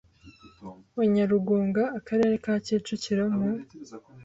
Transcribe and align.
wa 0.95 1.05
Nyarugunga 1.13 1.83
Akarere 1.97 2.33
ka 2.43 2.53
Kicukiro 2.65 3.23
mu 3.35 3.49